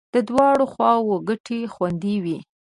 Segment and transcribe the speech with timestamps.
[0.13, 2.37] د دواړو خواو ګټې خوندي وې.